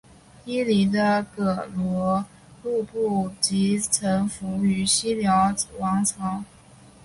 [0.45, 2.25] 伊犁的葛逻
[2.63, 6.43] 禄部即臣服于西辽王朝。